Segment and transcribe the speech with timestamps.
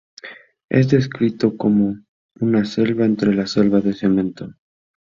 [0.71, 1.95] Es descrito como
[2.39, 4.55] "una selva entre la selva de cemento".